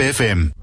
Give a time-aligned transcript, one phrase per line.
[0.00, 0.59] FM.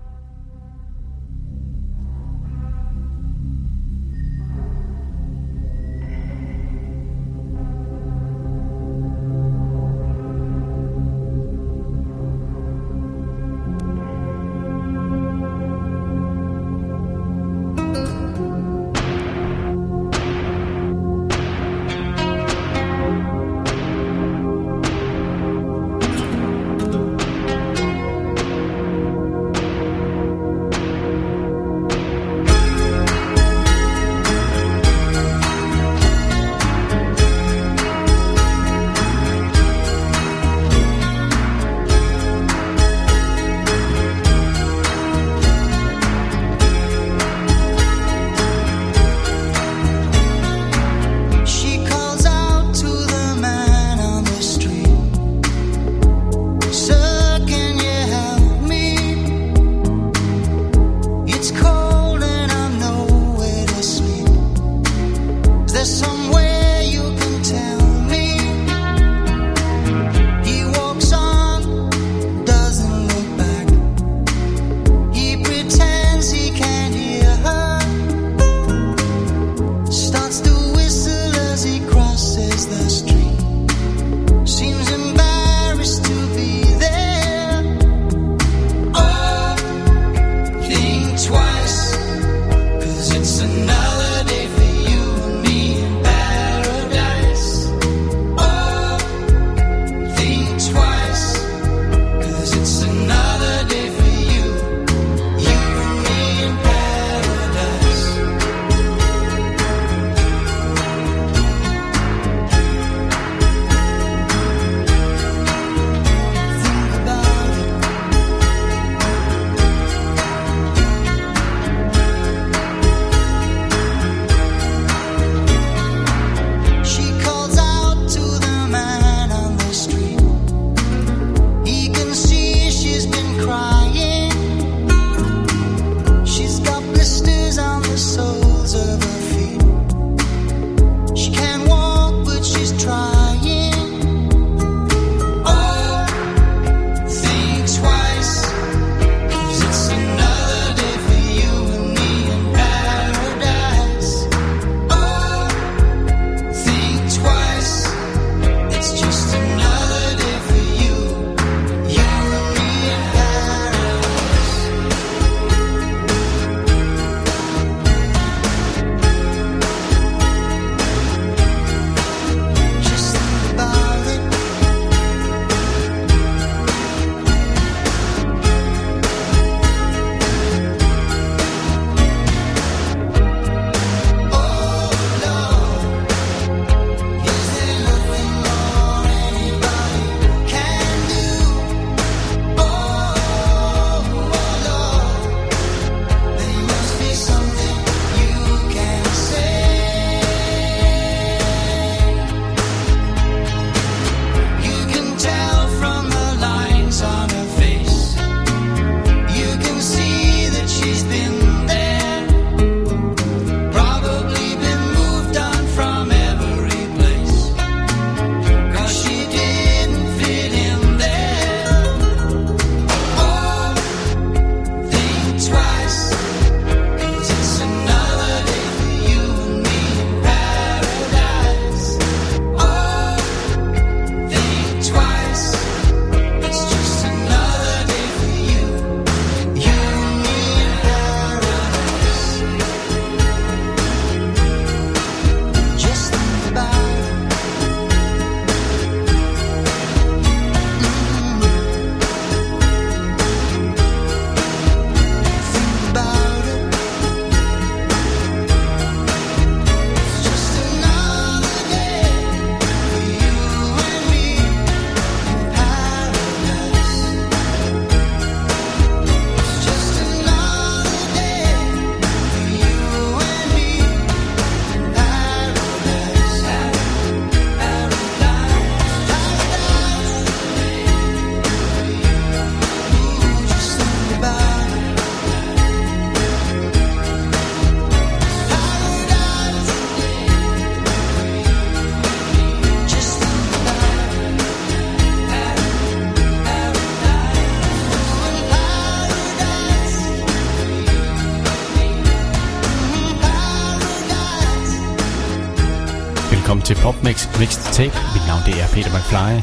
[307.48, 307.98] Mixed Tape.
[308.14, 309.34] Mit navn det er Peter McFly.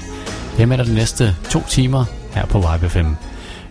[0.57, 2.05] Jeg er med dig de næste to timer
[2.35, 3.17] her på Vibe 5.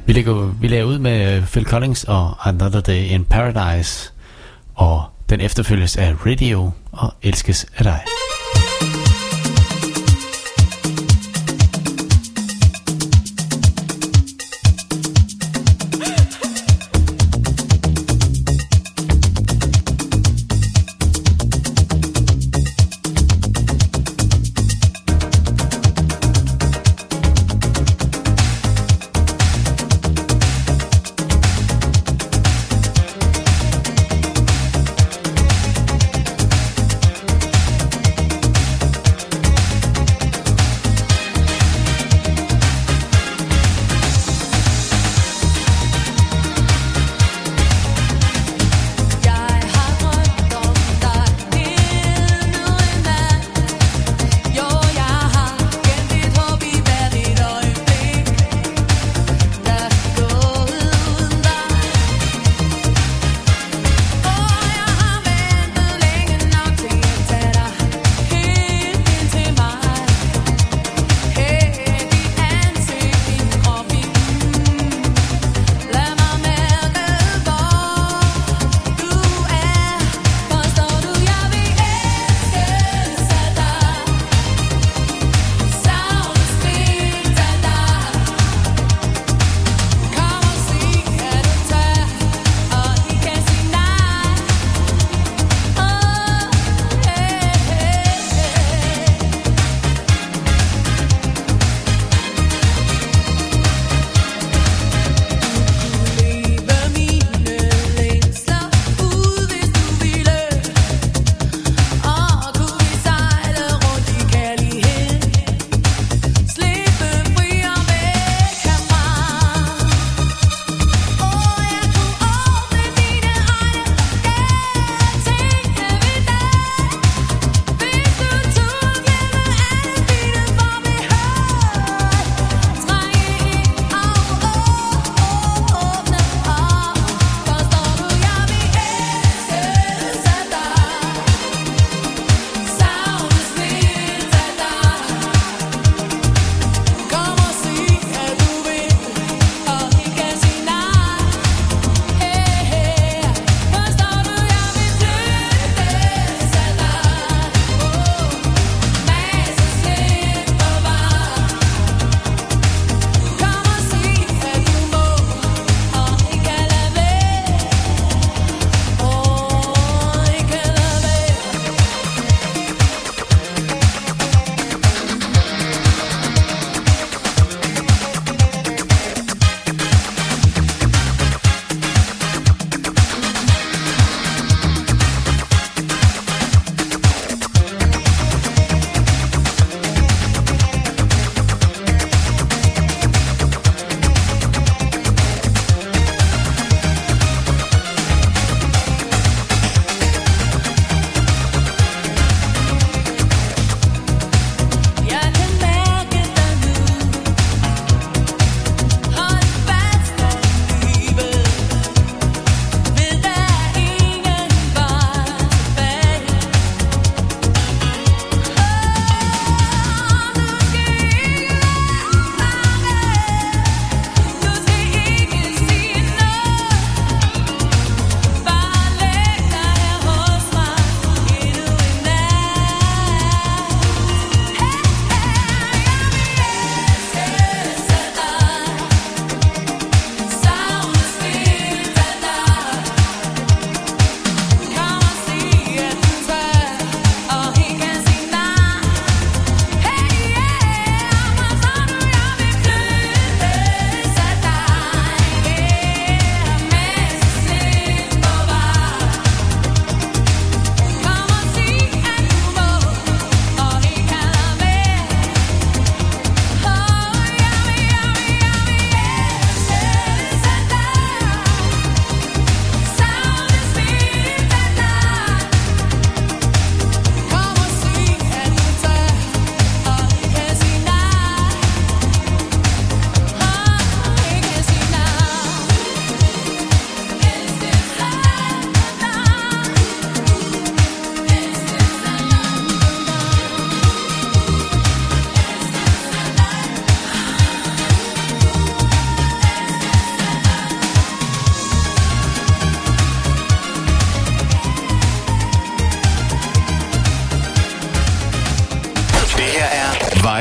[0.06, 4.12] Vi lægger, vi lægger ud med øh, Phil Collins og Another Day in Paradise.
[4.76, 8.13] Og den efterfølges af Radio og elskes af dig.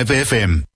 [0.03, 0.72] Live FM.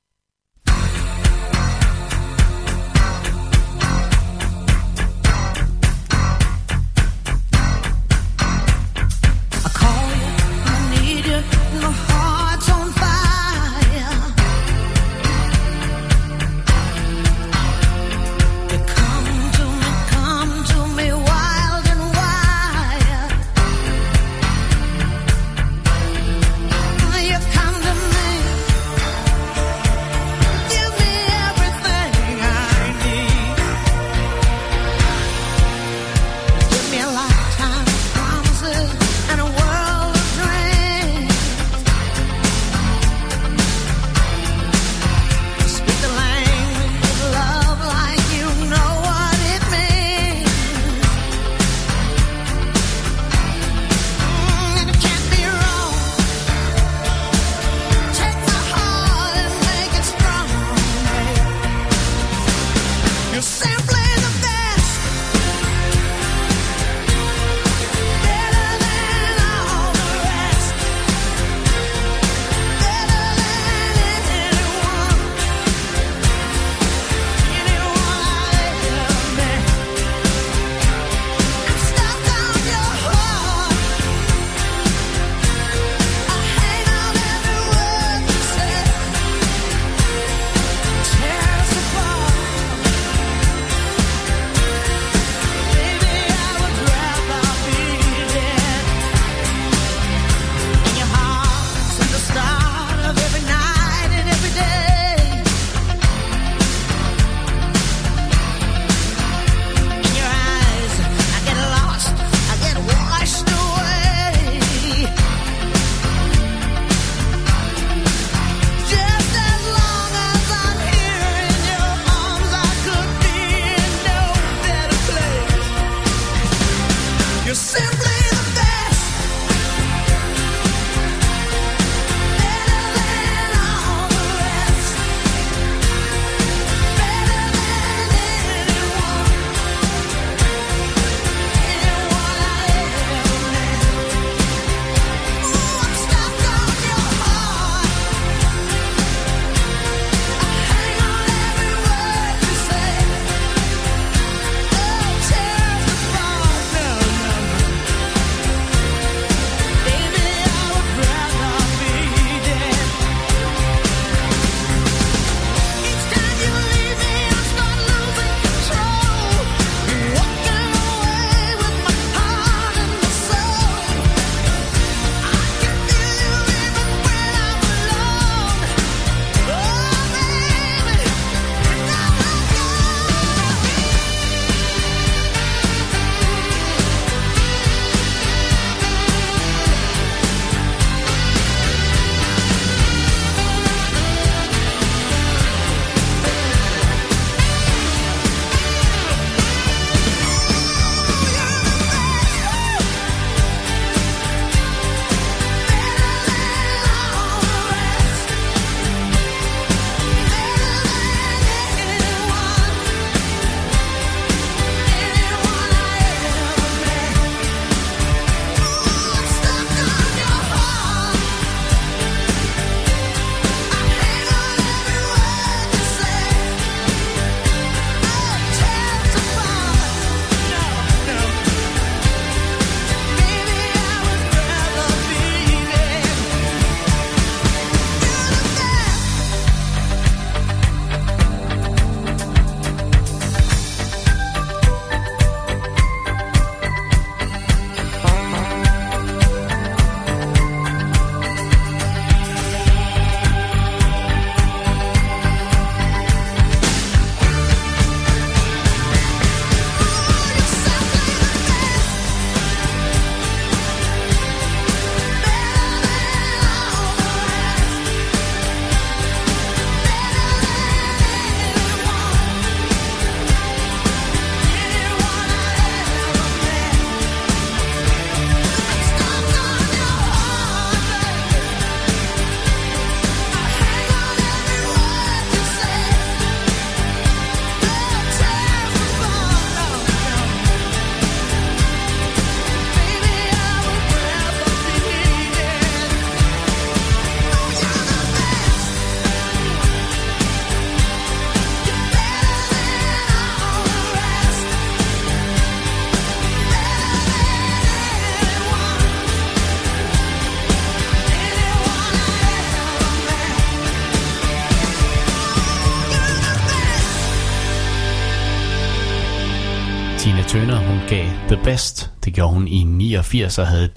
[322.17, 323.71] gjorde hun i 89 og havde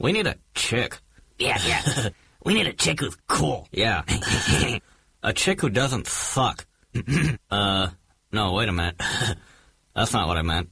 [0.00, 1.00] We need a chick.
[1.40, 2.10] Yeah, yeah.
[2.46, 3.66] we need a chick who's cool.
[3.72, 4.02] Yeah.
[5.22, 6.66] a chick who doesn't fuck.
[7.50, 7.88] uh,
[8.32, 9.00] no, wait a minute.
[9.96, 10.68] That's not what I meant.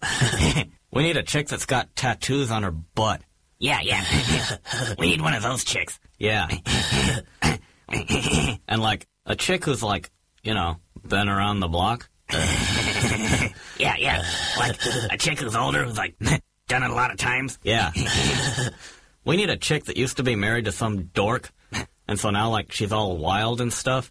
[0.92, 3.22] we need a chick that's got tattoos on her butt.
[3.58, 4.04] Yeah, yeah.
[5.00, 5.98] we need one of those chicks.
[6.16, 6.46] Yeah.
[8.68, 10.12] and like, a chick who's like,
[10.44, 10.76] you know,
[11.08, 12.08] been around the block?
[12.32, 14.25] yeah, yeah.
[14.58, 14.76] Like
[15.10, 16.16] a chick who's older who's like
[16.68, 17.58] done it a lot of times.
[17.62, 17.92] Yeah.
[19.25, 21.52] we need a chick that used to be married to some dork,
[22.08, 24.10] and so now like she's all wild and stuff.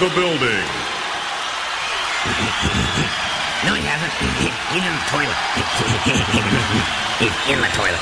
[0.00, 0.64] the building.
[3.66, 4.12] No, he hasn't.
[4.70, 5.34] He's in the toilet.
[7.18, 7.98] He's in the toilet.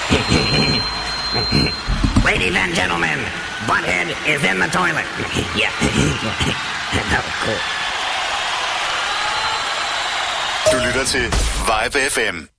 [2.25, 3.19] Ladies and gentlemen,
[3.65, 5.07] Butthead is in the toilet.
[5.57, 5.73] yeah.
[6.93, 7.61] that was oh, cool.
[10.73, 11.31] Du lytter til
[11.67, 12.56] Vibe FM.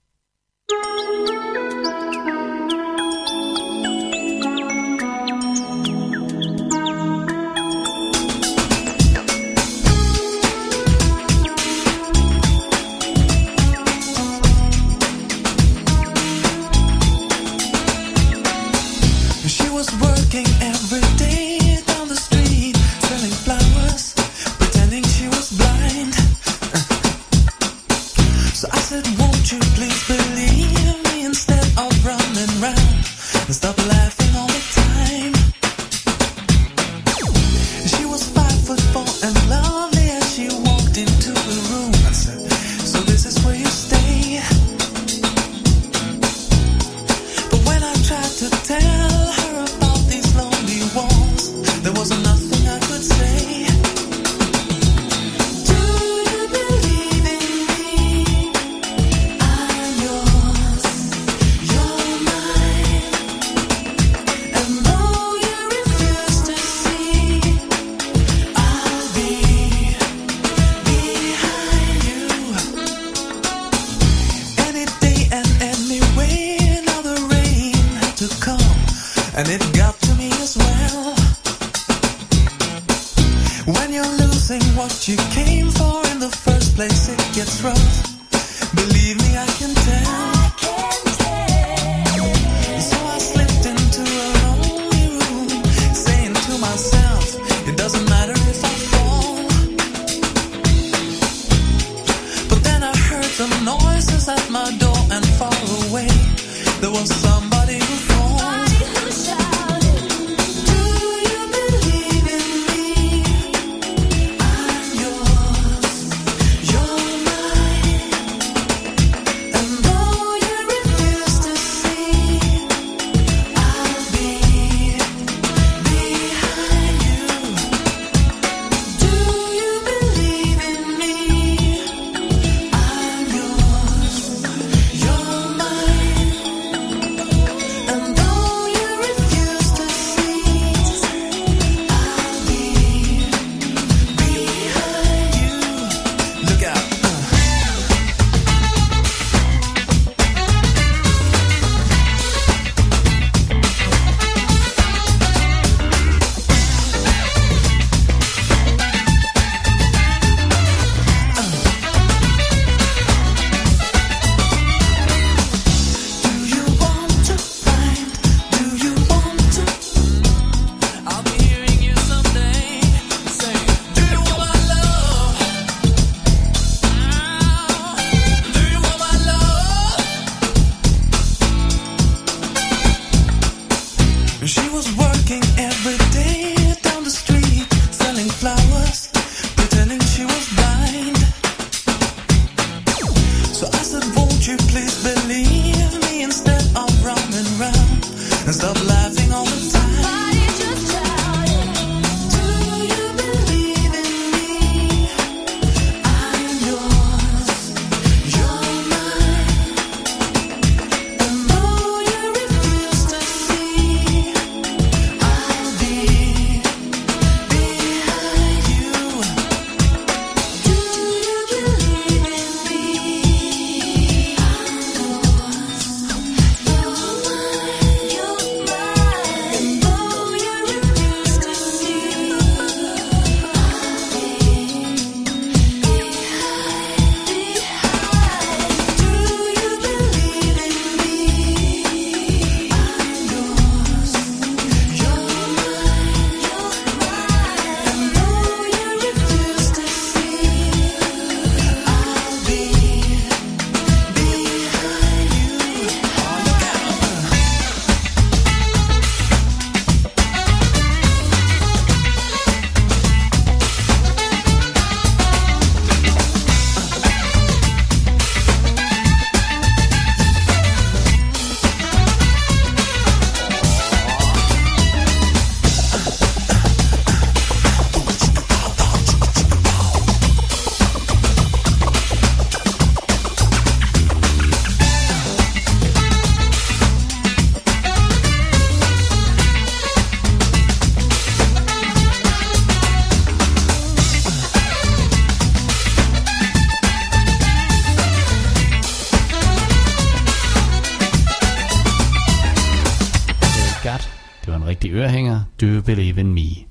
[305.57, 306.67] Do you Believe in Me.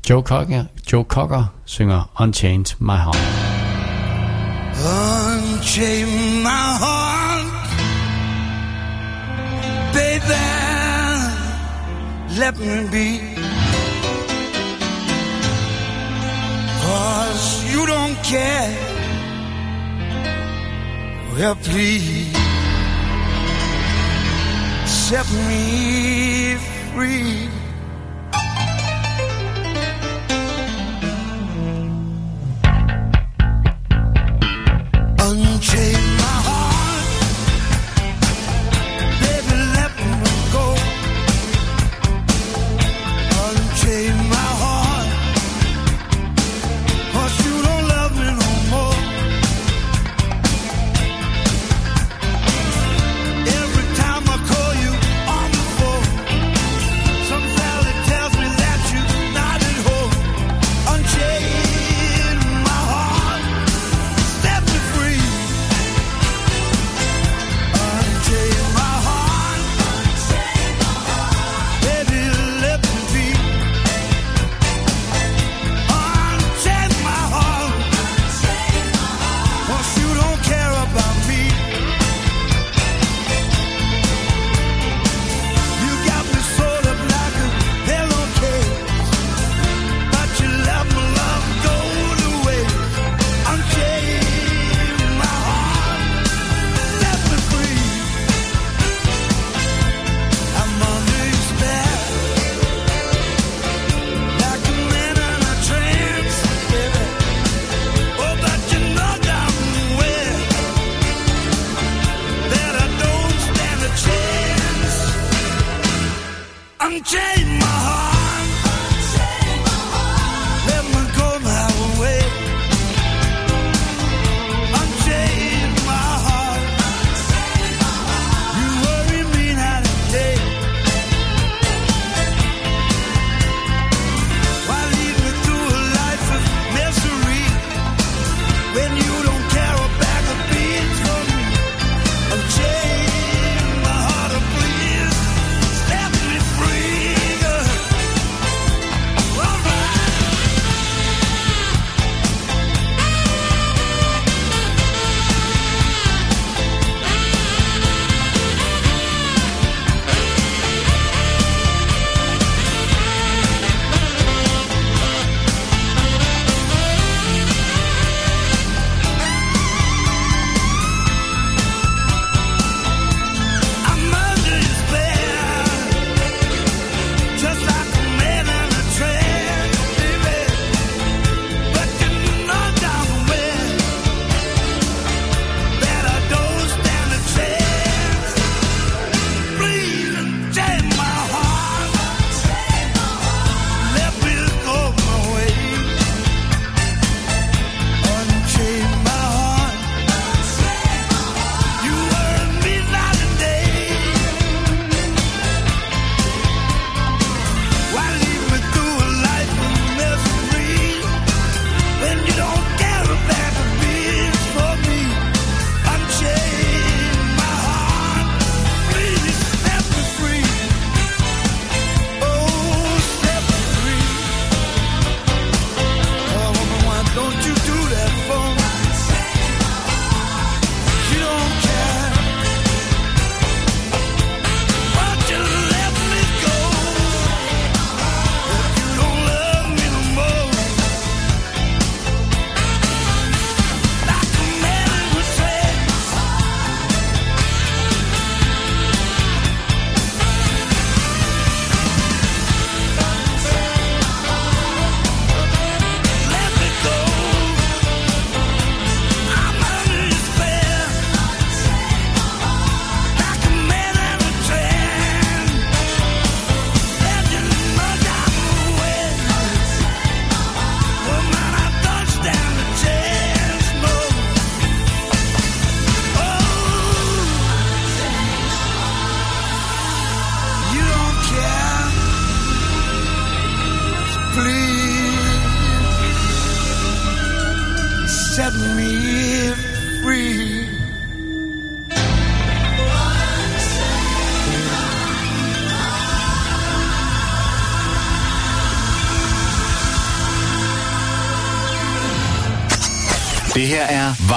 [0.00, 3.16] Joe Cocker, Joe Cocker synger Unchained My Heart.
[4.76, 7.46] Unchained my heart,
[9.92, 10.42] baby,
[12.38, 13.20] let me be.
[16.80, 18.76] Cause you don't care,
[21.34, 22.32] well please,
[24.86, 26.56] set me
[26.92, 27.63] free.
[35.60, 36.63] Change my heart.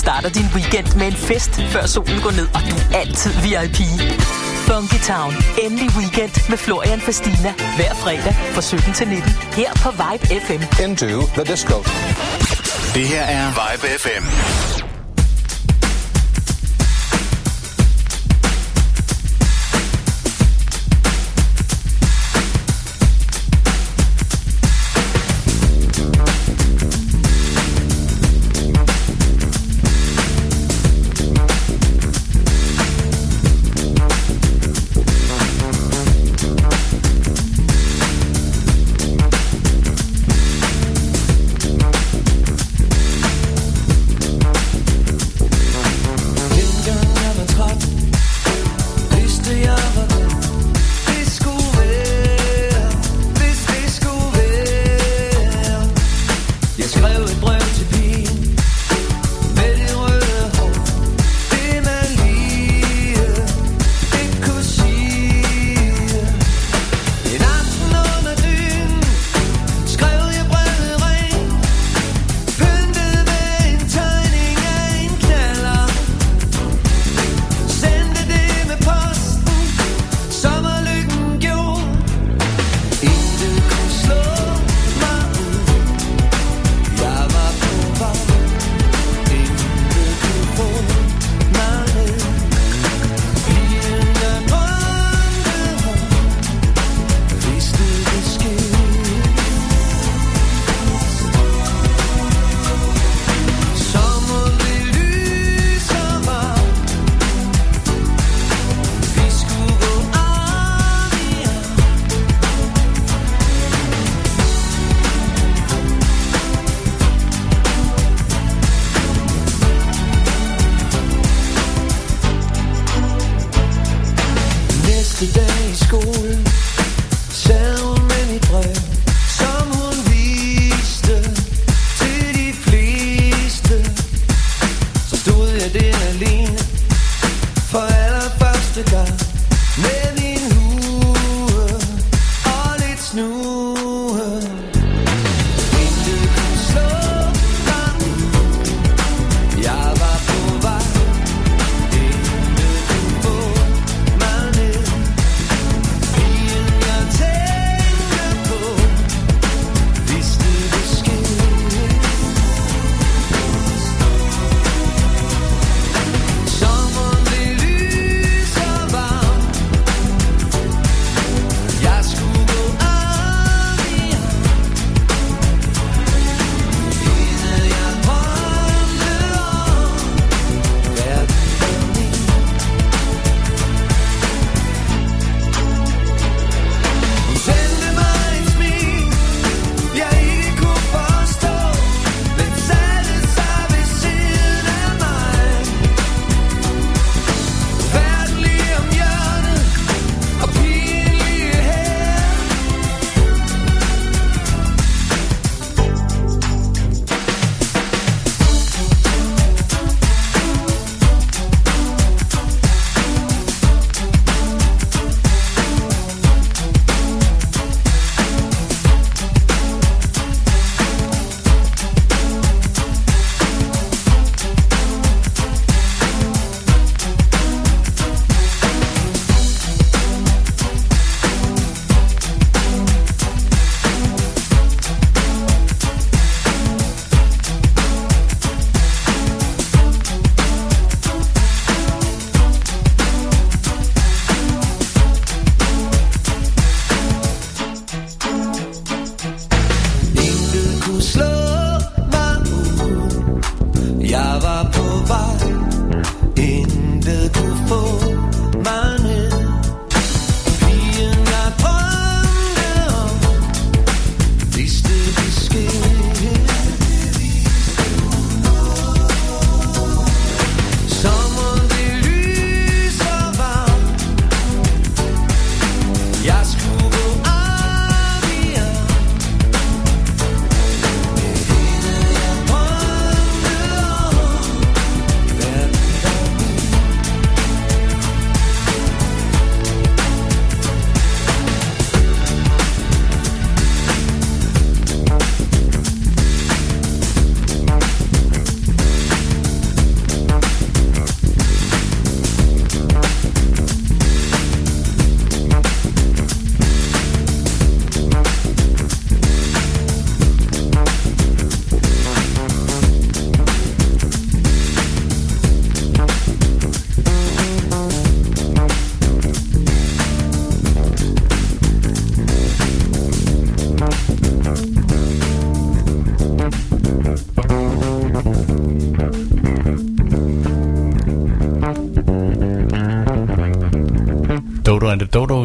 [0.00, 3.78] Starter din weekend med en fest, før solen går ned, og du er altid VIP.
[4.68, 5.32] Funky Town.
[5.62, 7.52] Endelig weekend med Florian Fastina.
[7.76, 9.30] Hver fredag fra 17 til 19.
[9.52, 10.62] Her på Vibe FM.
[10.84, 11.76] Into the disco.
[12.94, 14.24] Det her er Vibe FM.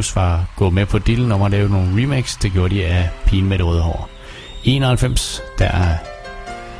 [0.05, 2.37] Rose var gået med på dealen om at lave nogle remix.
[2.37, 4.09] Det gjorde de af Pigen med det røde hår.
[4.63, 5.97] I 91, der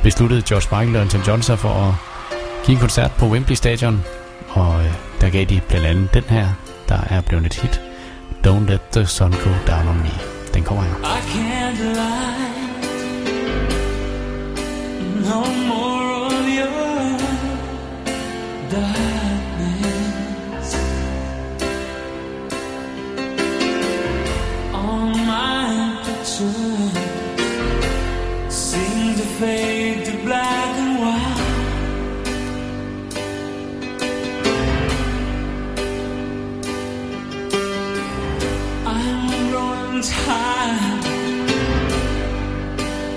[0.02, 1.94] besluttede George Michael og Elton John sig for at
[2.66, 4.04] give en koncert på Wembley Stadion.
[4.48, 6.48] Og øh, der gav de blandt andet den her,
[6.88, 7.80] der er blevet et hit.
[8.46, 10.10] Don't Let The Sun Go Down On Me.
[10.54, 10.90] Den kommer her.
[10.90, 12.46] I can't lie.
[15.30, 17.18] No more of your
[18.70, 19.05] die.
[29.38, 31.42] Fade to black and white.
[38.86, 41.04] I'm growing tired,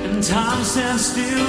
[0.06, 1.48] and time stands still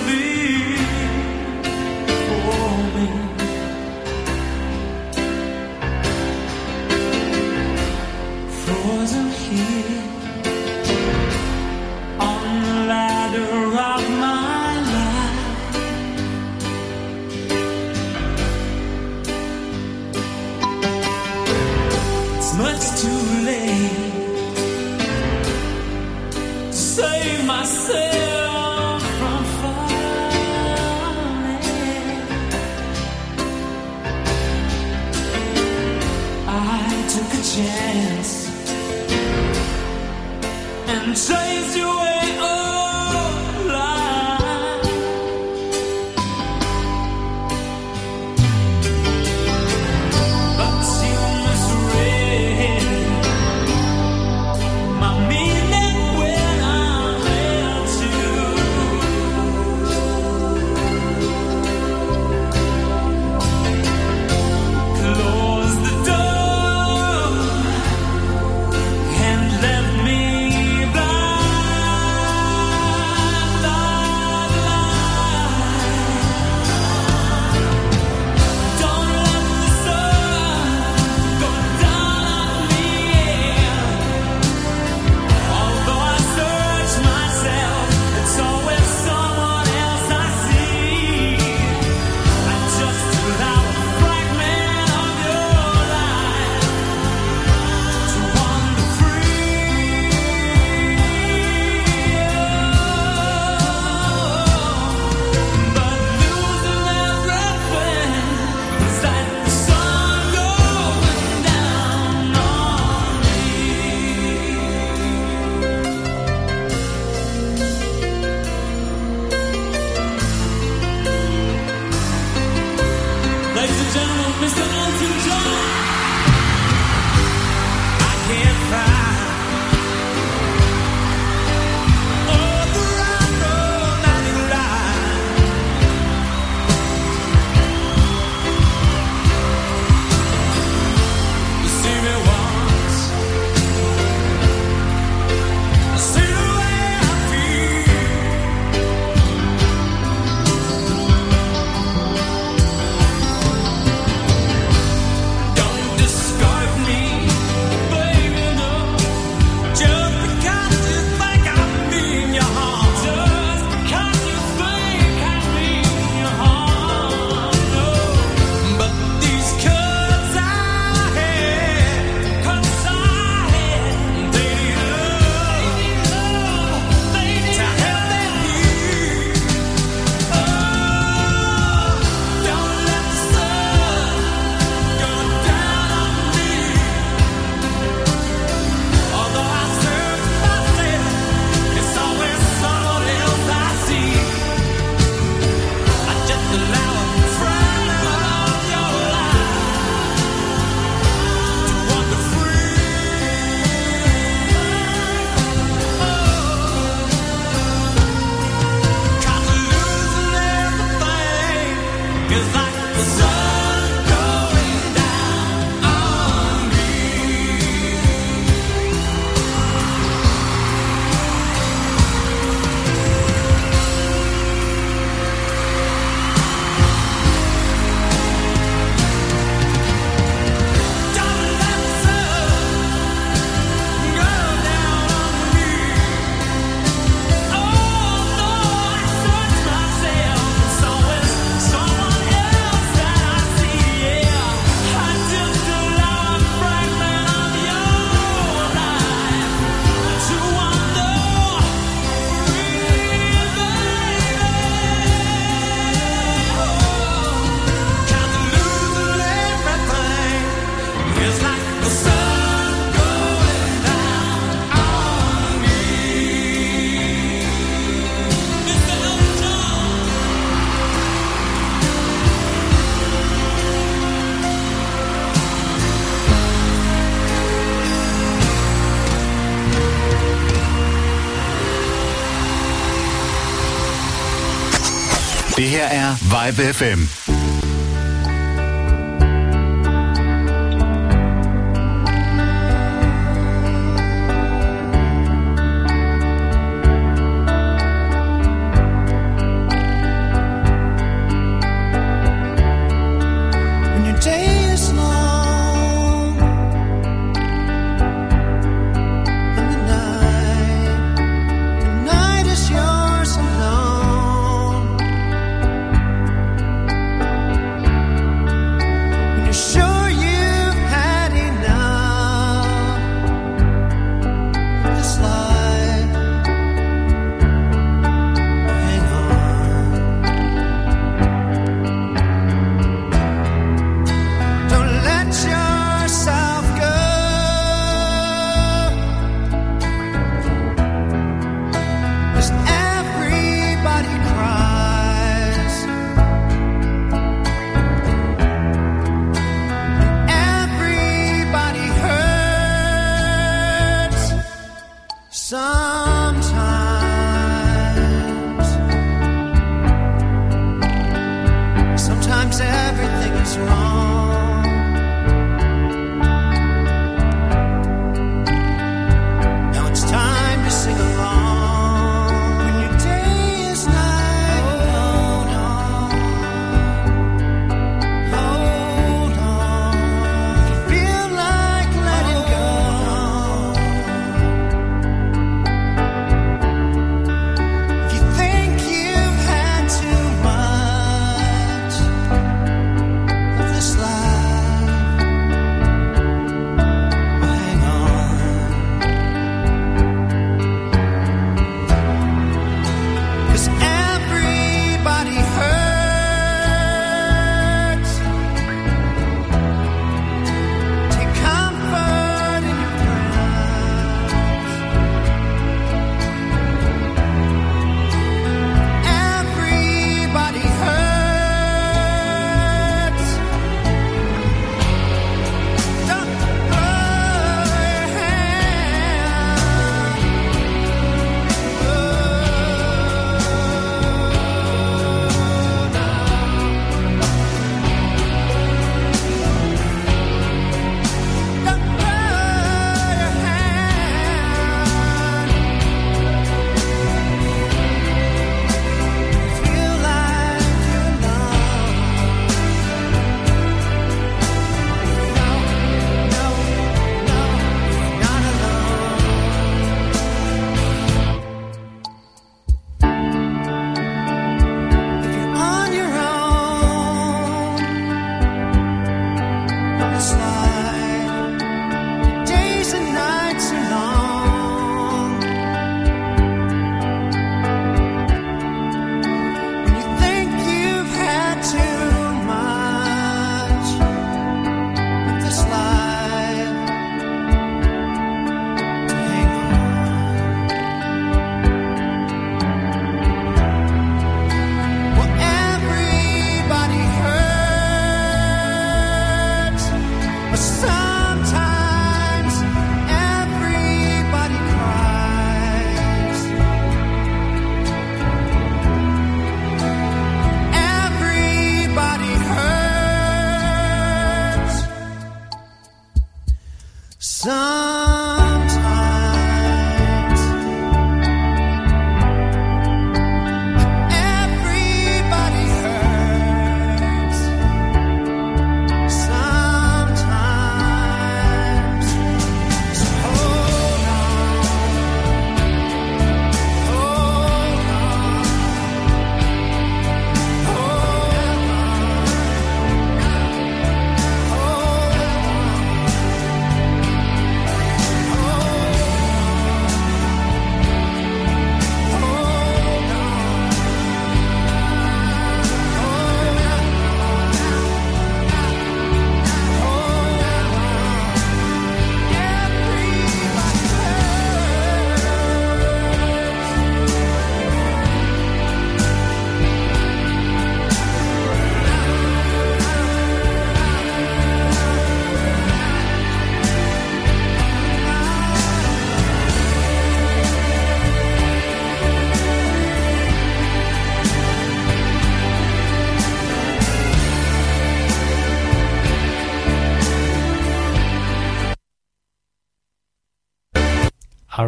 [286.41, 287.20] Vibe FM.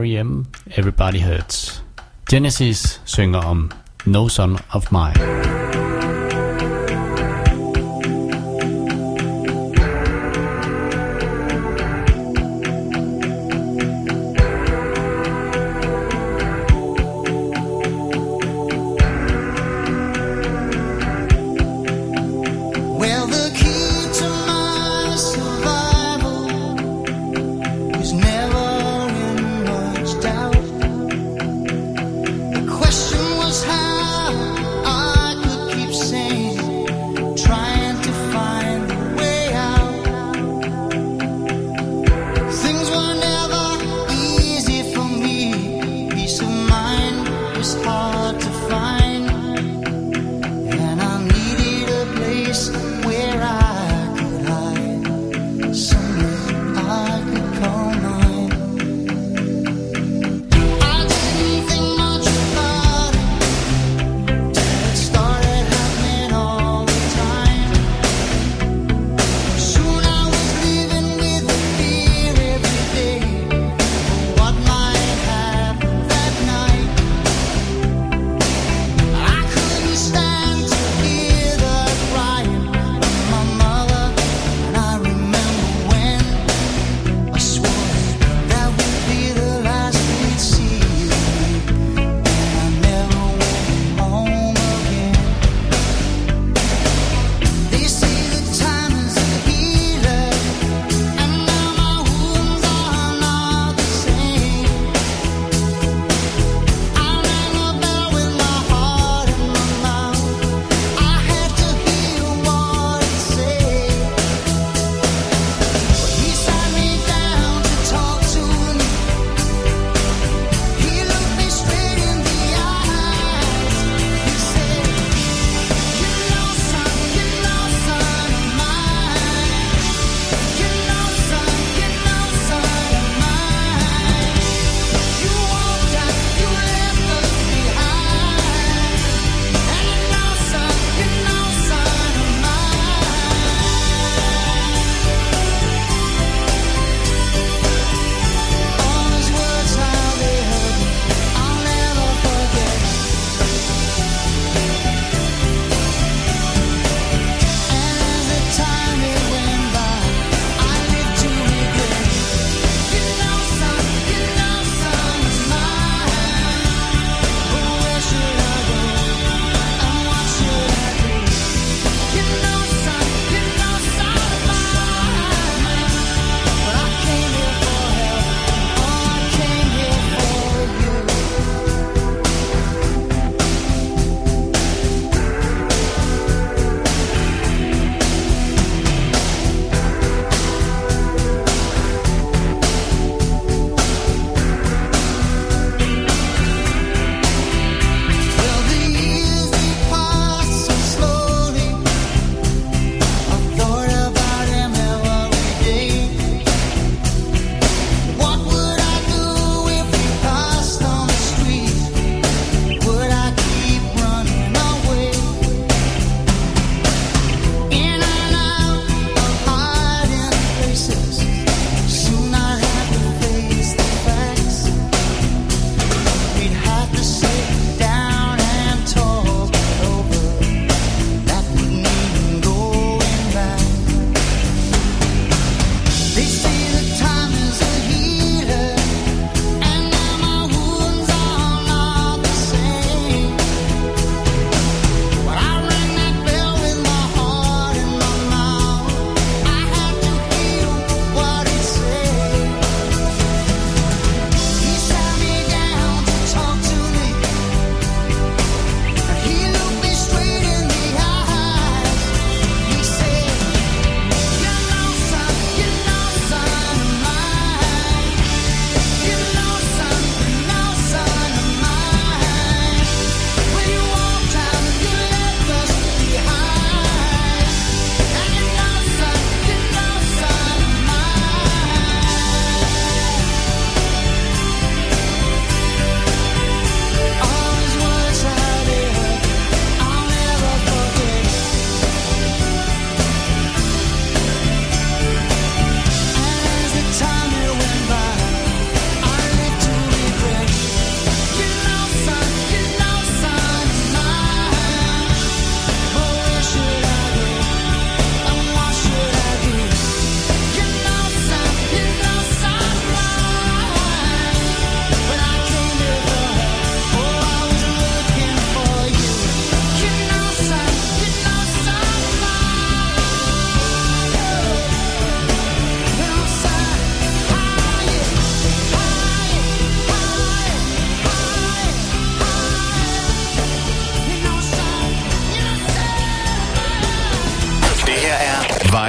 [0.02, 0.46] R.E.M.
[0.76, 1.82] Everybody Hurts.
[2.30, 3.70] Genesis synger om
[4.04, 5.41] No Son of Mine.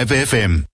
[0.03, 0.72] Live FM.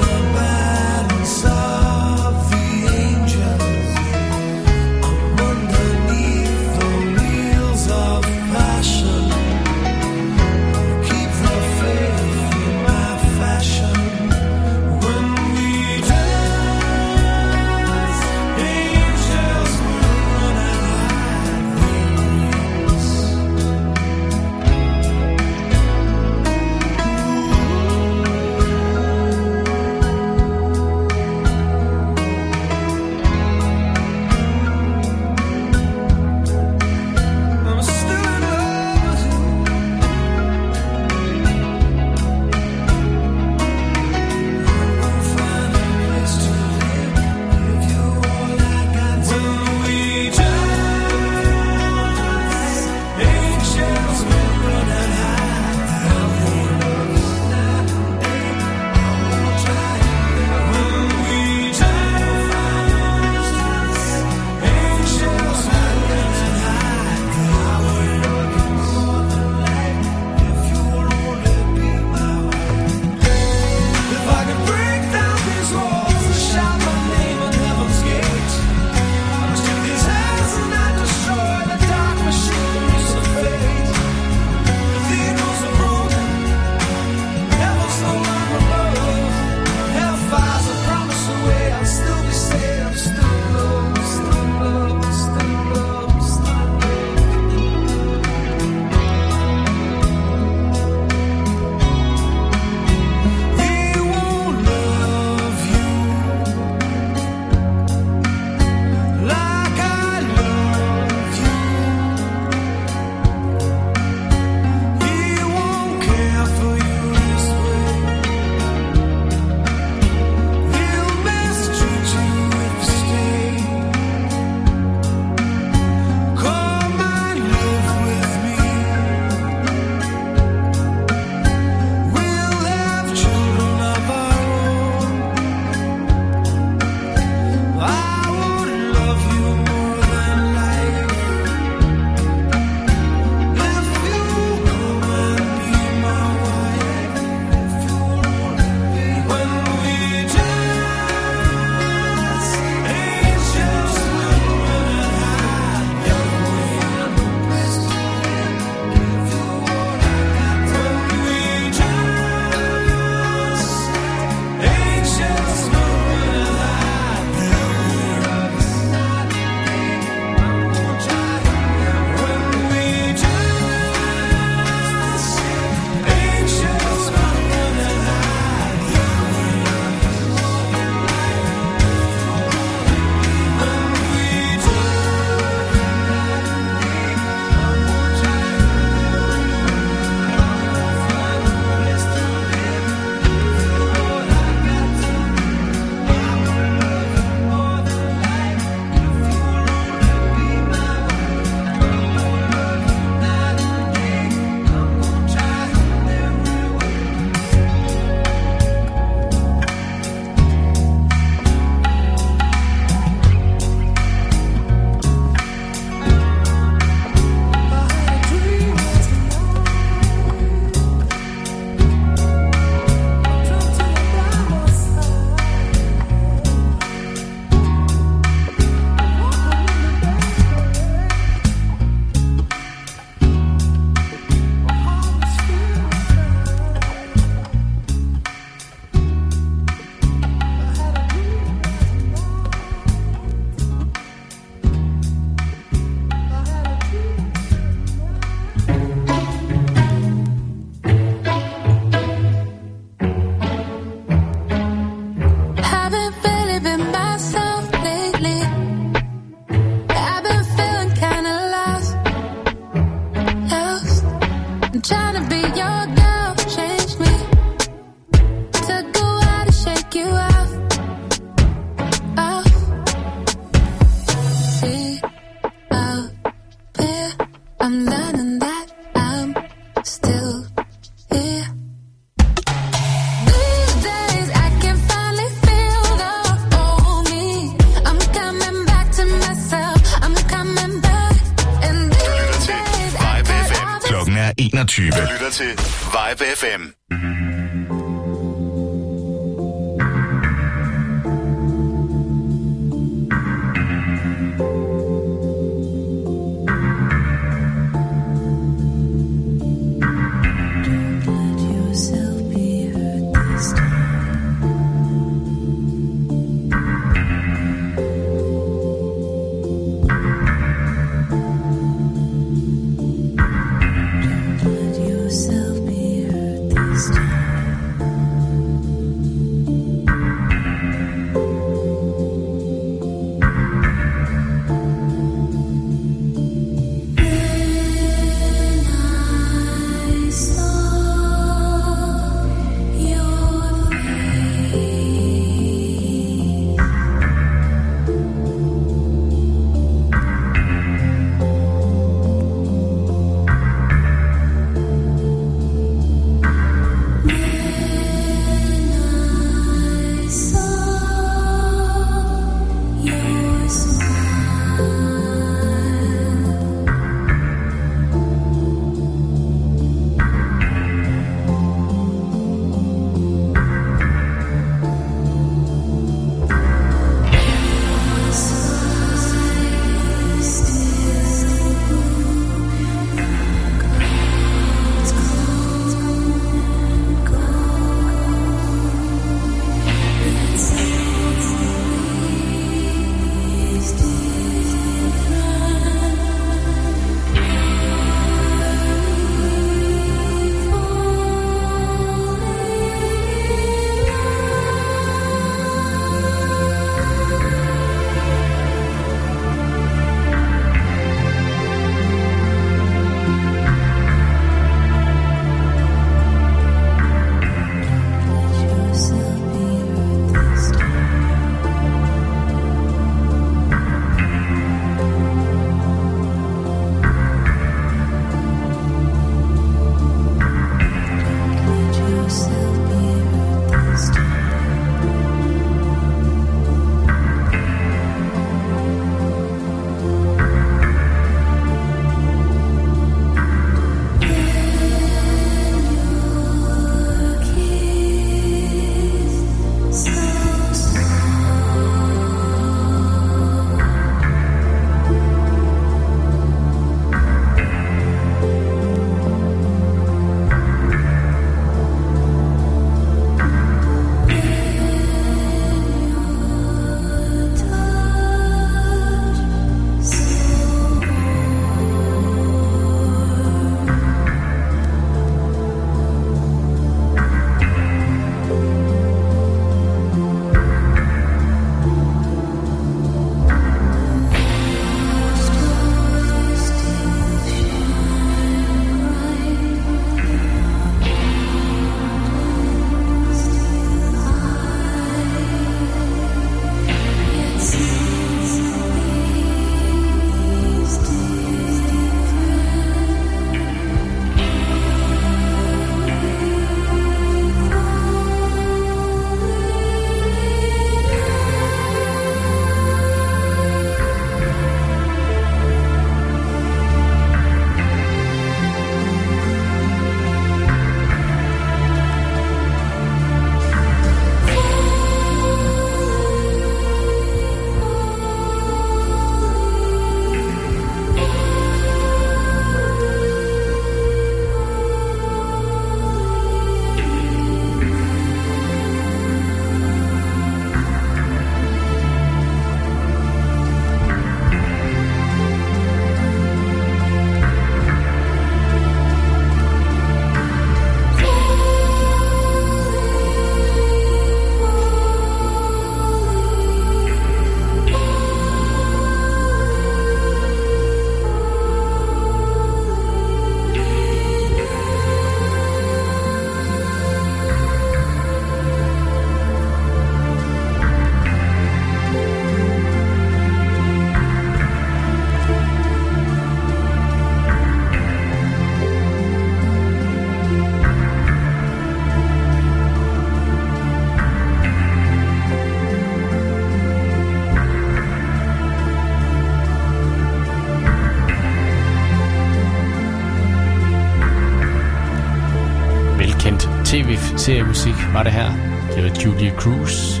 [597.92, 598.32] Var det her.
[598.74, 600.00] Det var Julia Cruz,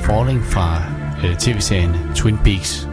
[0.00, 0.82] Falling fra
[1.24, 2.88] øh, tv-serien Twin Peaks.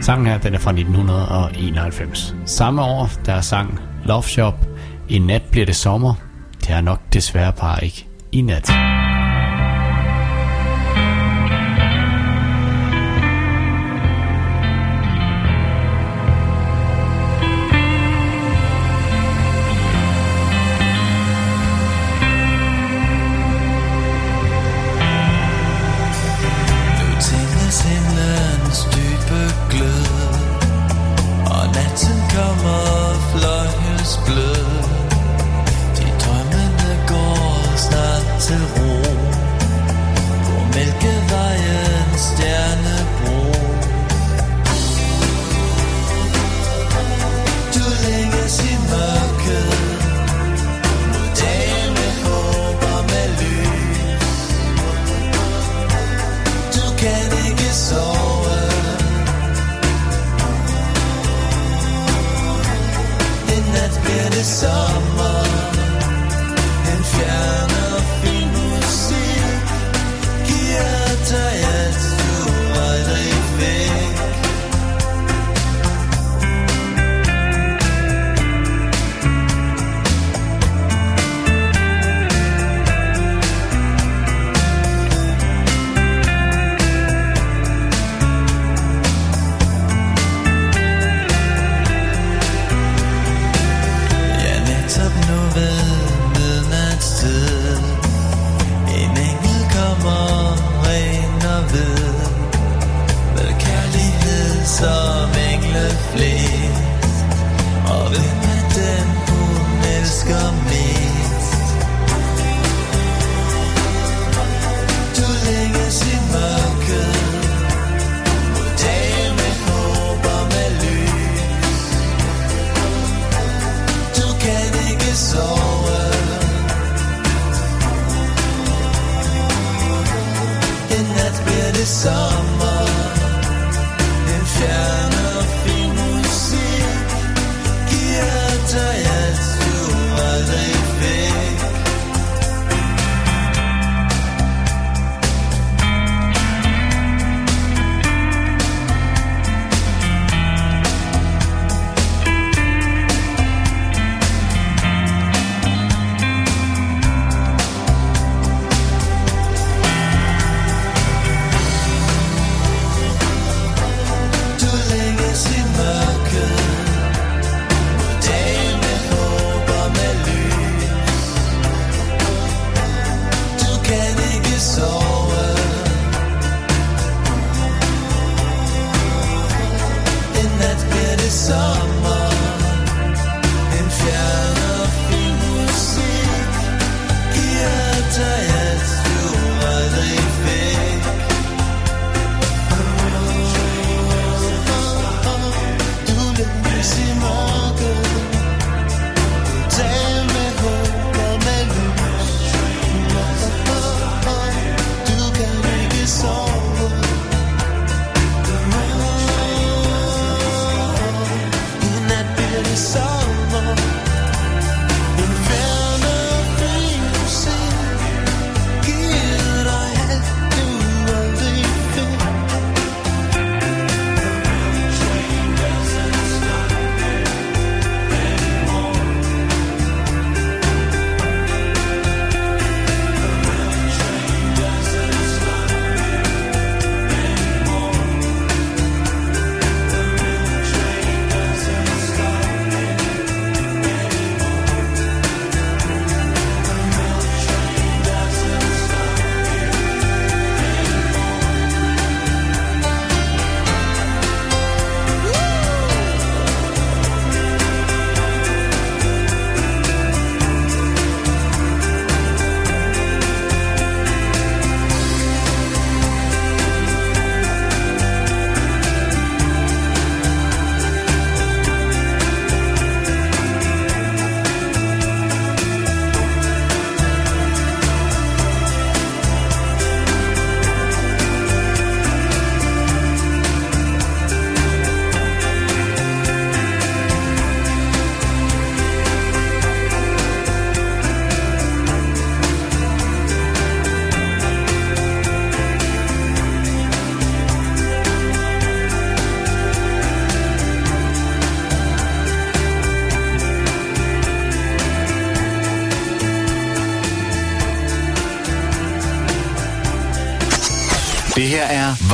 [0.00, 2.34] Sangen her, den er fra 1991.
[2.46, 4.54] Samme år, der er sang Love Shop.
[5.08, 6.14] I nat bliver det sommer.
[6.60, 8.97] Det er nok desværre bare ikke i nat.
[101.72, 101.98] ved
[103.34, 106.67] Med kærlighed som engle flere.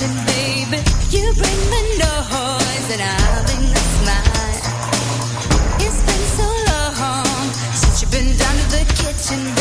[0.00, 0.78] attention, baby.
[1.10, 4.56] You bring the noise, and I bring the smile.
[5.80, 9.59] It's been so long since you've been down to the kitchen.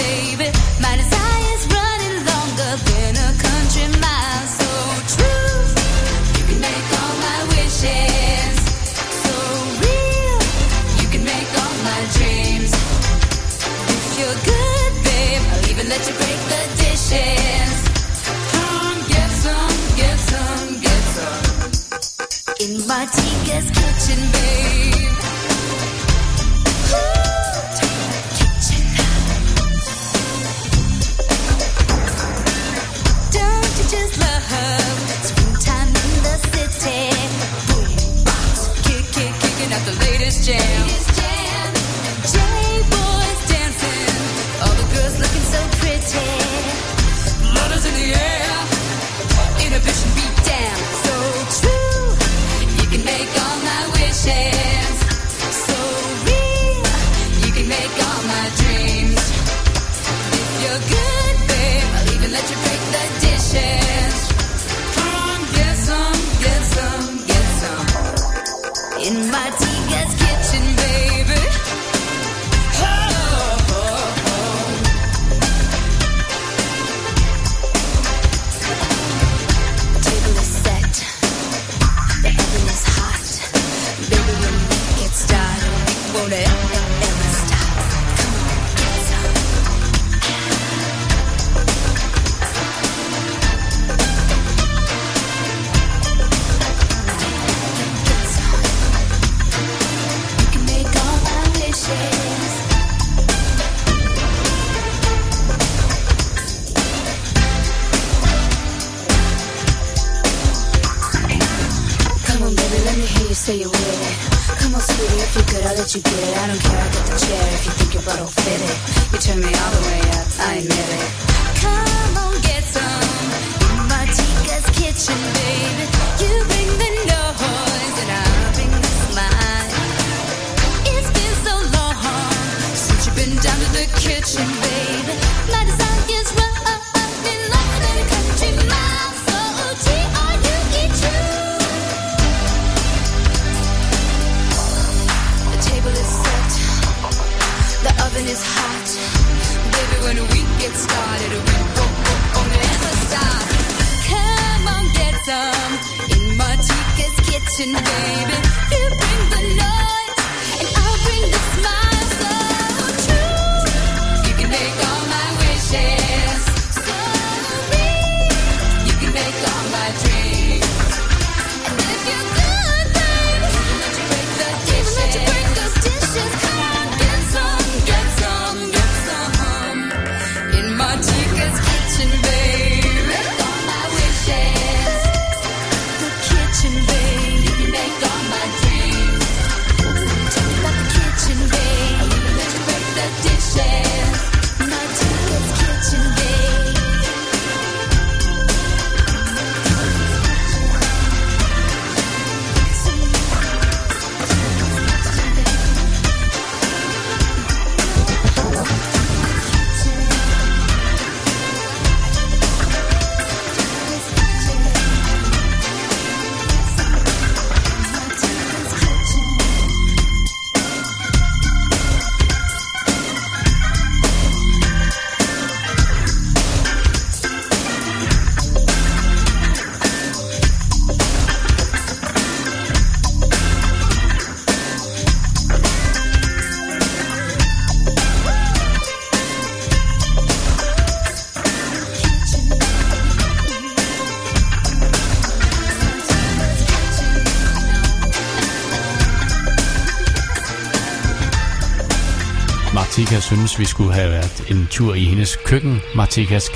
[253.30, 256.49] synes, vi skulle have været en tur i hendes køkken, Martikas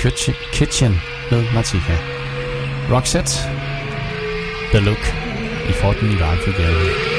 [0.52, 1.96] Kitchen, med Martika.
[2.90, 3.32] Roxette,
[4.72, 5.14] The Look,
[5.68, 7.13] i Forten i Varfugade.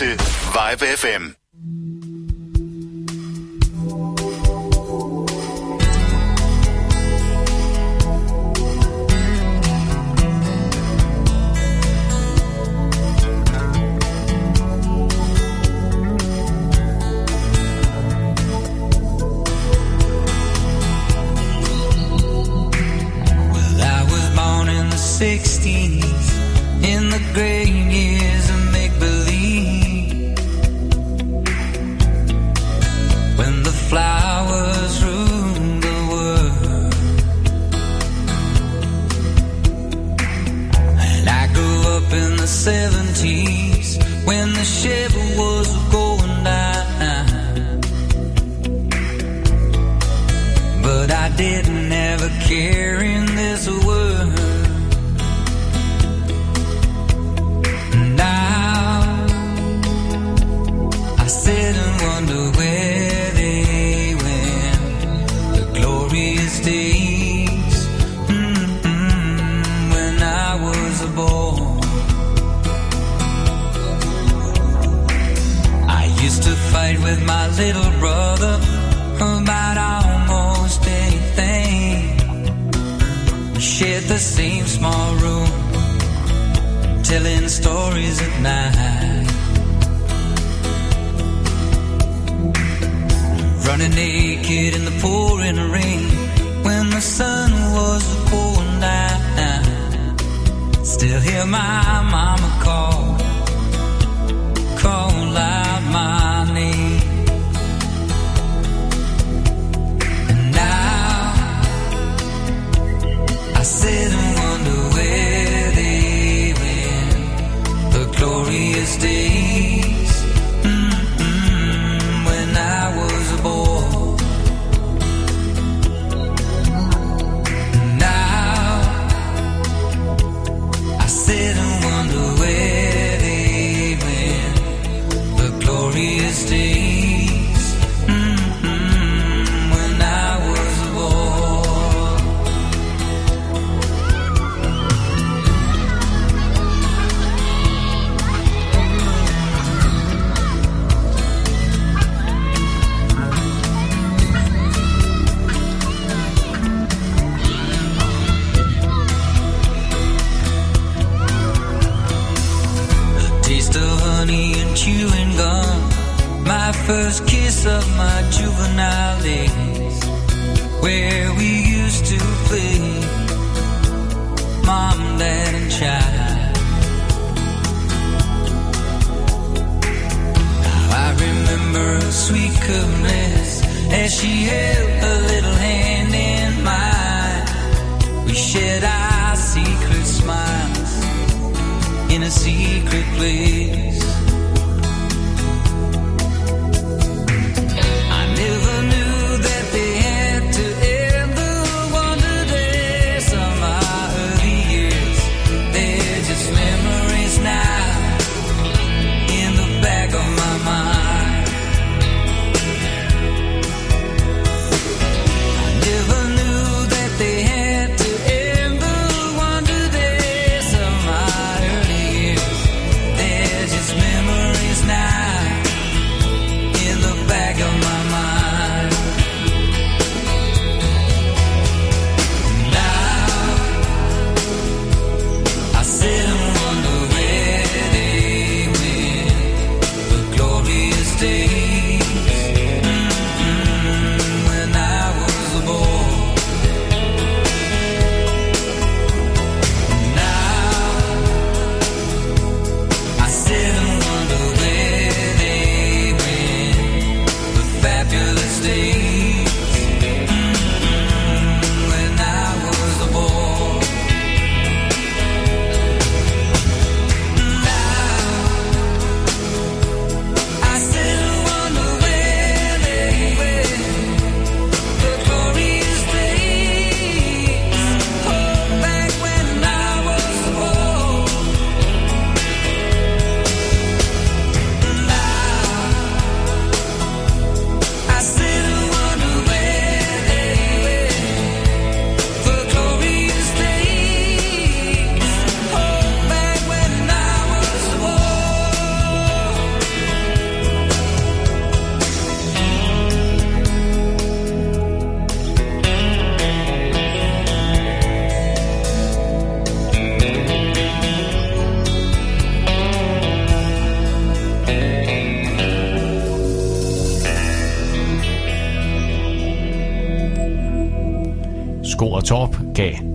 [0.00, 0.20] Lytter til
[0.54, 1.33] Vibe FM.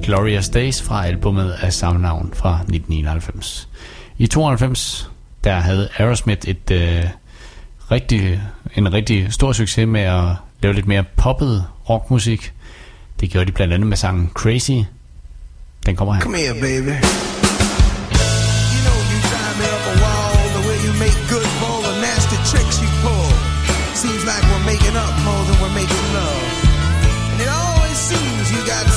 [0.09, 3.69] Glorious Days fra albumet af samme navn fra 1991.
[4.17, 5.09] I 92
[5.43, 7.03] der havde Aerosmith et øh,
[7.91, 8.41] rigtig,
[8.75, 10.23] en rigtig stor succes med at
[10.61, 12.53] lave lidt mere poppet rockmusik.
[13.19, 14.79] Det gjorde de blandt andet med sangen Crazy.
[15.85, 16.21] Den kommer her.
[16.21, 16.93] Come here, baby.
[18.73, 21.47] You know you drive me up a wall the way you make good
[21.87, 23.29] the nasty tricks you pull.
[24.01, 25.38] Seems like we're making up more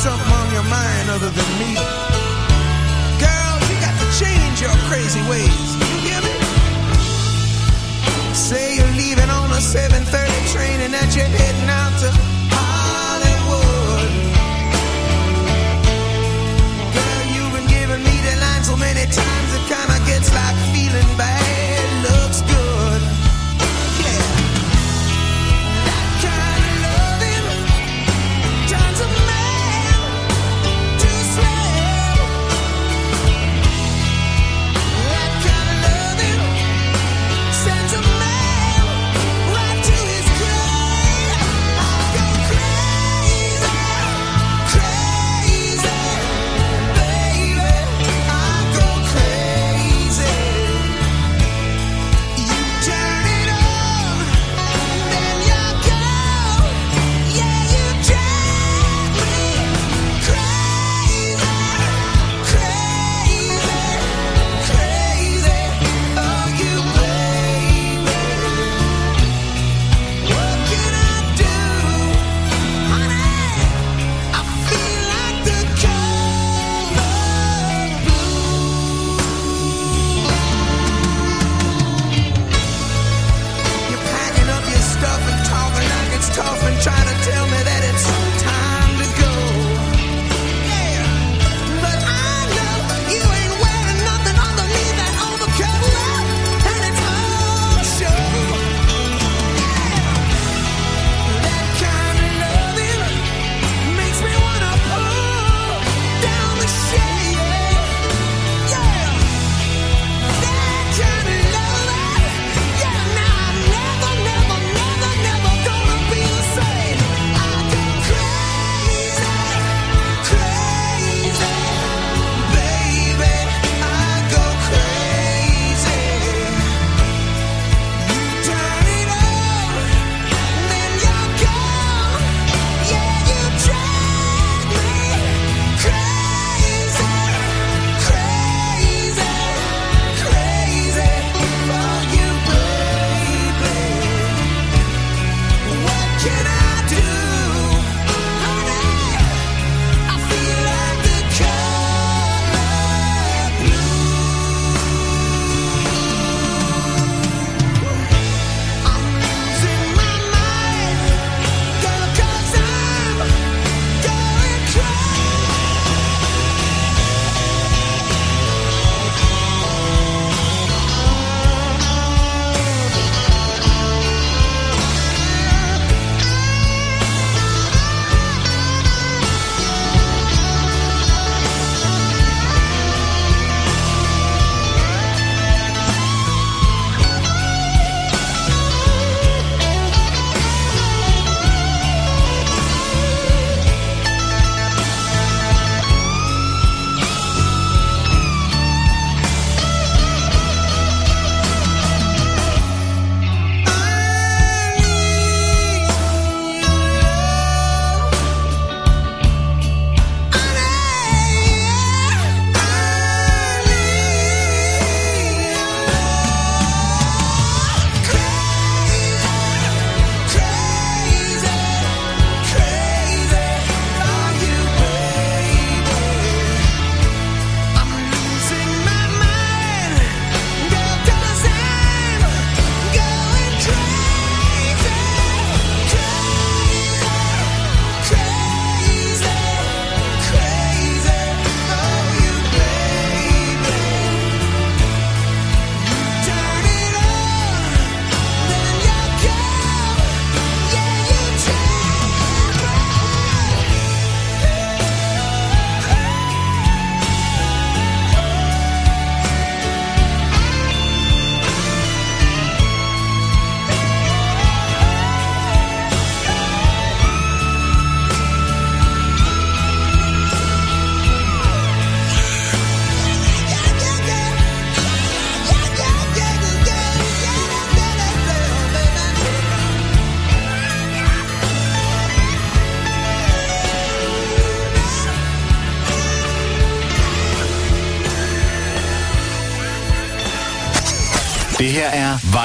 [0.02, 1.78] something on your mind other than me.
[3.22, 5.68] Girl, you got to change your crazy ways.
[5.78, 6.34] You hear me?
[8.34, 12.08] Say you're leaving on a 7:30 train and that you're heading out to
[12.50, 14.10] Hollywood.
[16.96, 21.10] Girl, you've been giving me the line so many times it kinda gets like feeling
[21.16, 22.71] bad looks good.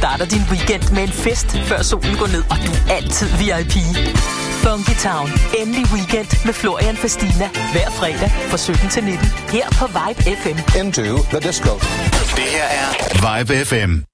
[0.00, 3.74] starter din weekend med en fest, før solen går ned, og du er altid VIP.
[4.64, 5.28] Funky Town.
[5.60, 7.46] Endelig weekend med Florian Fastina.
[7.72, 9.26] Hver fredag fra 17 til 19.
[9.56, 10.58] Her på Vibe FM.
[10.80, 11.02] Into
[11.32, 11.72] the disco.
[12.38, 12.88] Det her er
[13.24, 14.09] Vibe FM.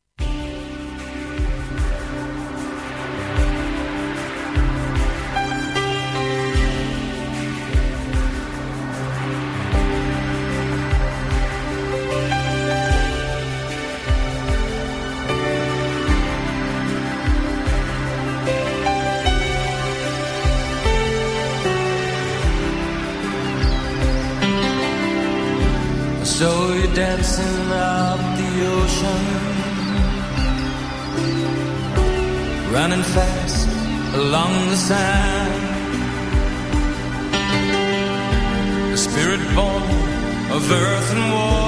[27.39, 29.25] Up the ocean,
[32.73, 33.69] running fast
[34.15, 35.65] along the sand.
[38.93, 39.83] A spirit born
[40.57, 41.66] of earth and water,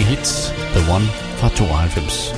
[0.00, 0.52] mange hits.
[0.74, 1.04] The One
[1.36, 2.34] fra 92.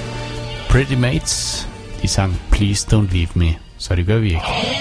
[0.68, 1.68] Pretty Mates,
[2.02, 4.71] de sang Please Don't Leave Me, så det gør vi ikke.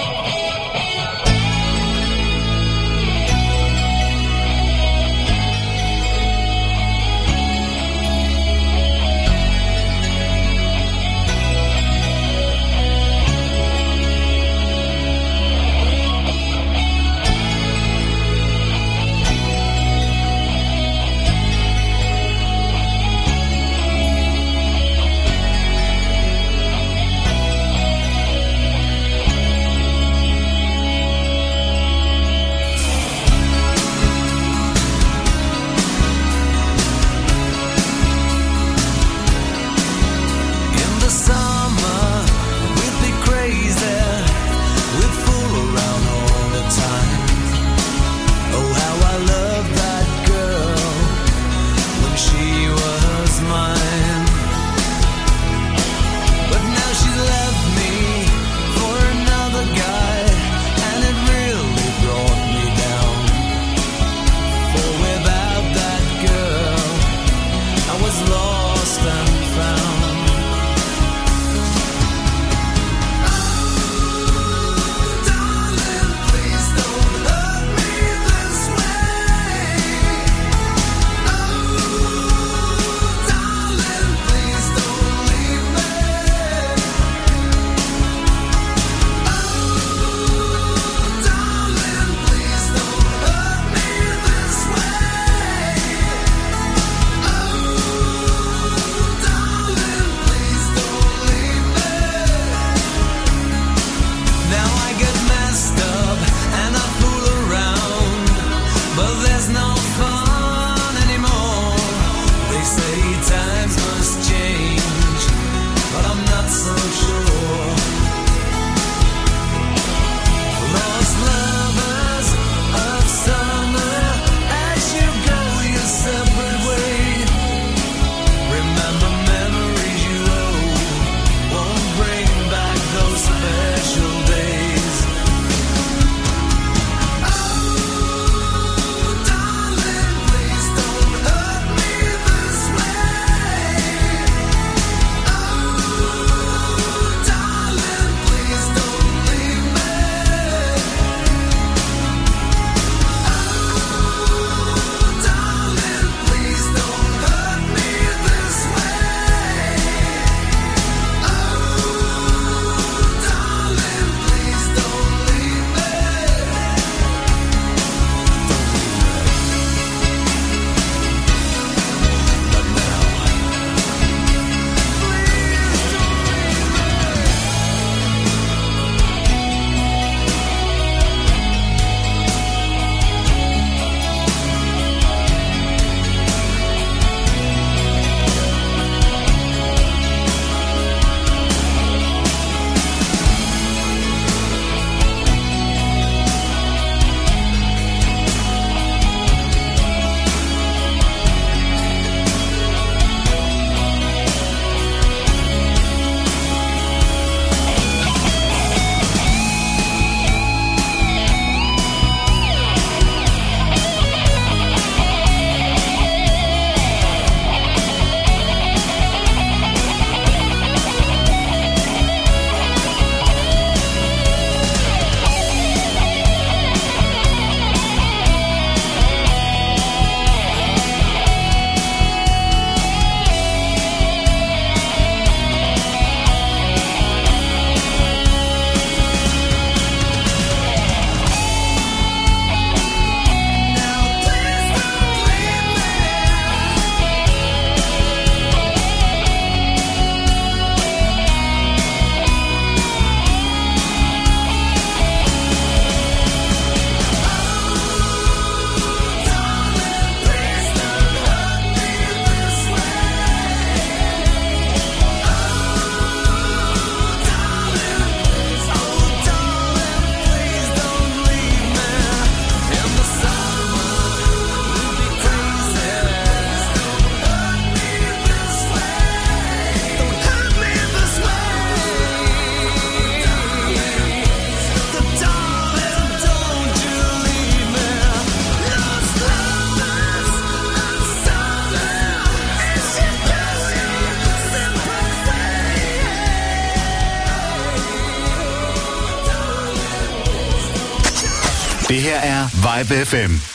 [302.82, 303.51] Live FM.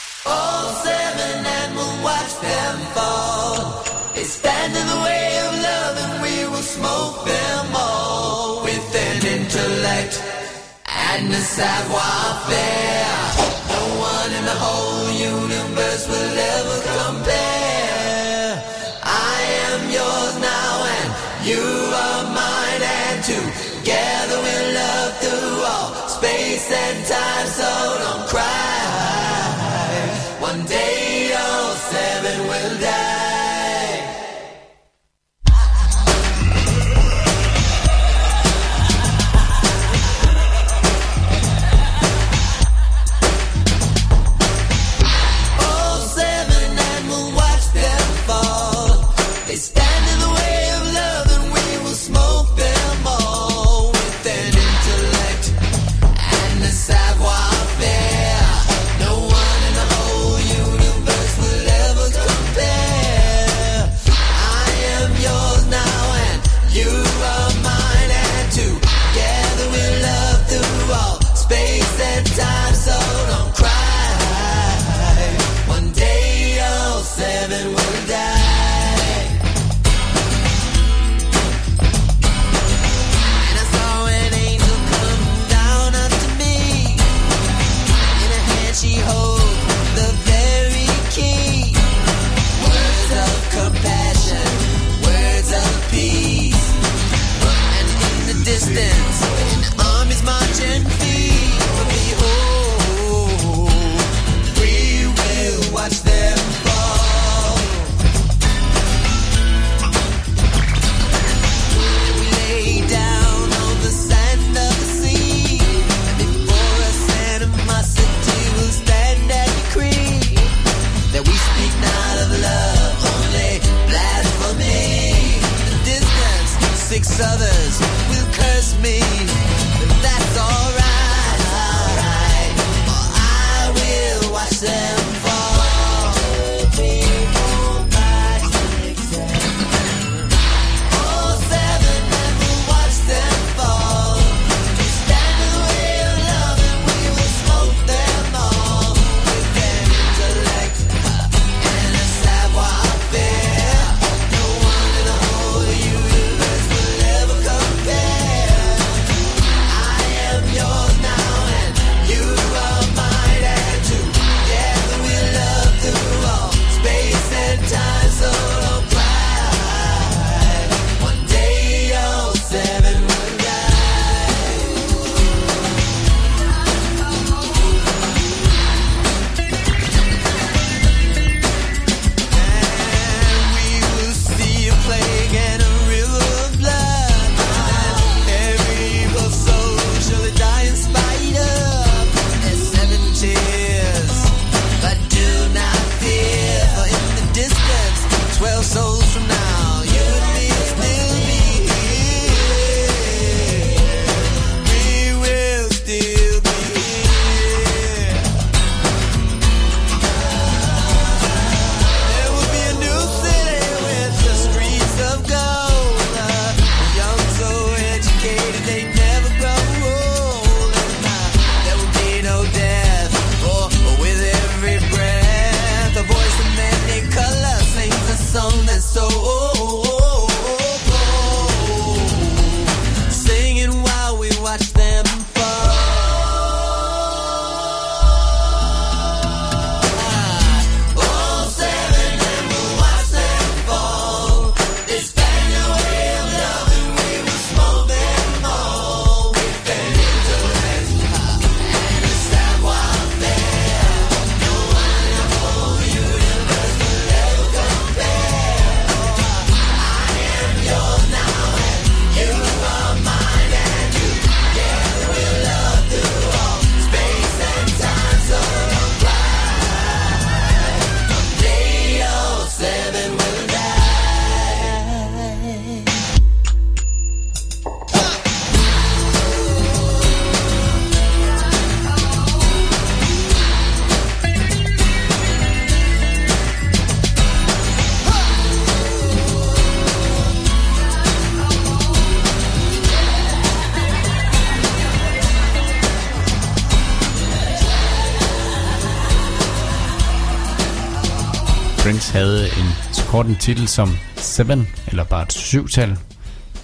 [302.17, 305.97] Havde en så kort en titel som Seven, eller bare et syvtal,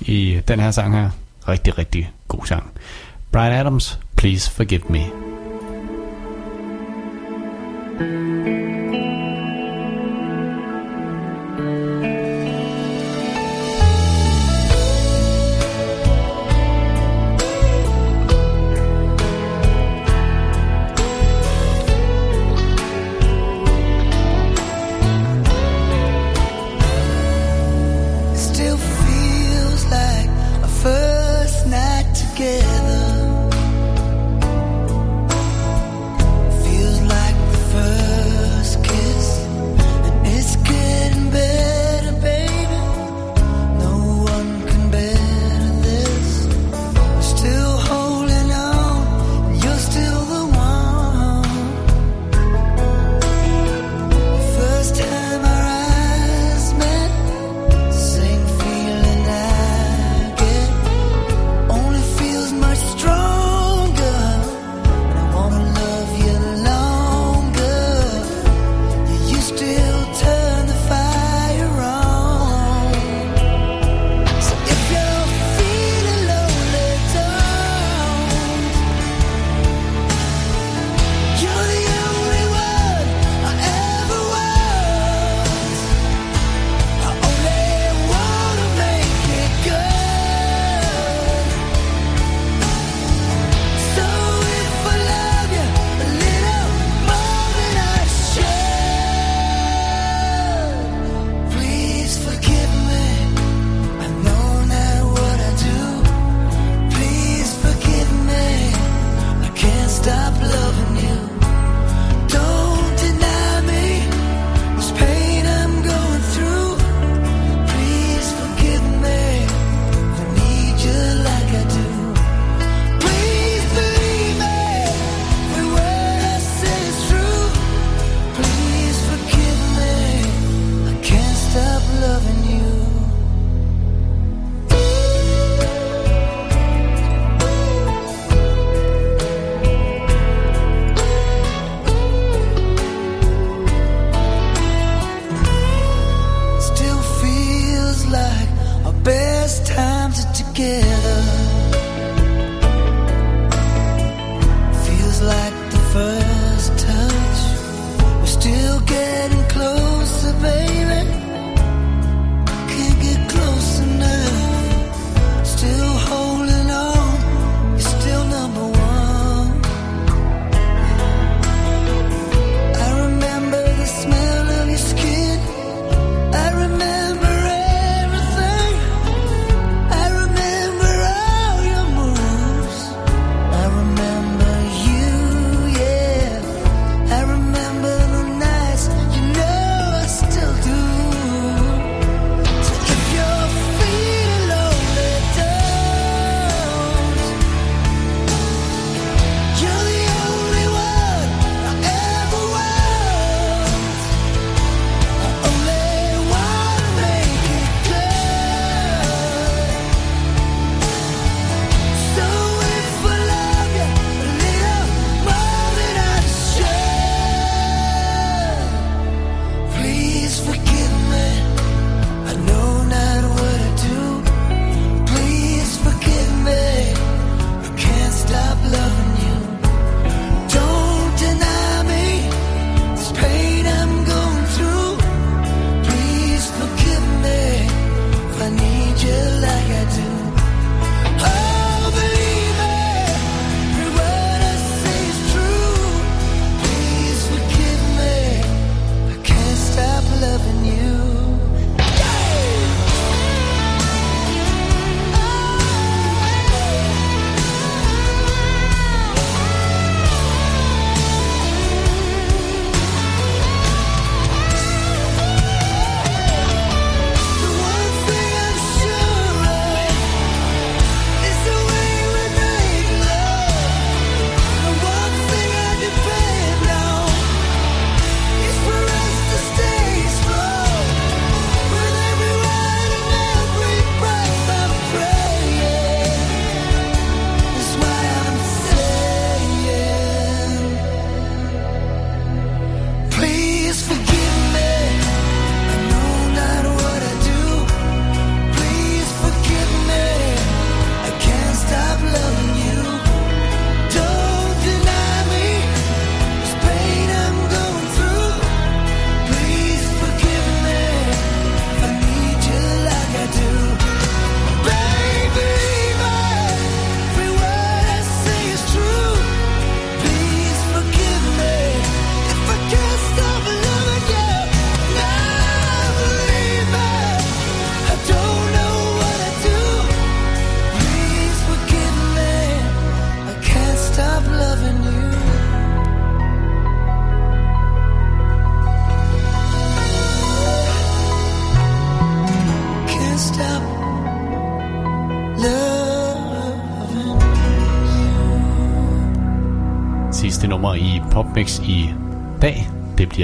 [0.01, 1.09] i den her sang her.
[1.47, 2.71] Rigtig, rigtig god sang.
[3.31, 4.99] Brian Adams, Please Forgive Me.
[7.99, 8.32] It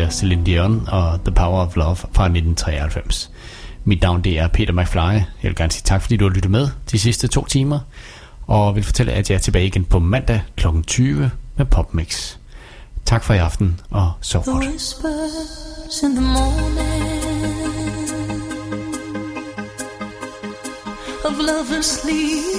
[0.10, 3.31] Bliver Celine Dion og The Power of Love fra 1993.
[3.84, 4.99] Mit navn det er Peter McFly.
[4.99, 7.80] Jeg vil gerne sige tak, fordi du har lyttet med de sidste to timer.
[8.48, 10.68] Og vil fortælle, at jeg er tilbage igen på mandag kl.
[10.88, 12.36] 20 med Popmix.
[13.06, 14.65] Tak for i aften, og sov godt.
[14.65, 16.80] whispers in the morning
[21.26, 22.59] of lovers sleeping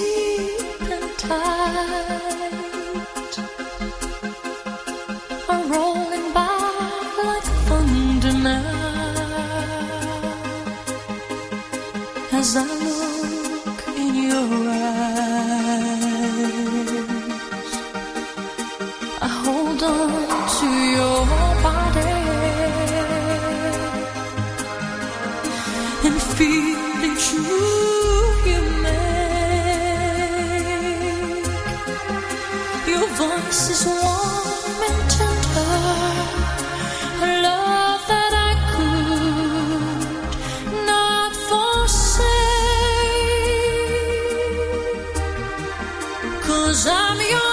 [46.51, 47.50] Cause I'm your